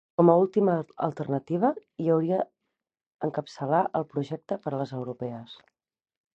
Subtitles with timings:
[0.19, 0.77] Com a última
[1.07, 1.69] alternativa,
[2.03, 2.39] hi hauria
[3.29, 5.59] encapçalar el projecte per a les europees.